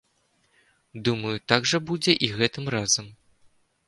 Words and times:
Думаю, 1.09 1.33
так 1.53 1.67
жа 1.71 1.79
будзе 1.89 2.15
і 2.29 2.31
гэтым 2.39 2.65
разам. 2.77 3.13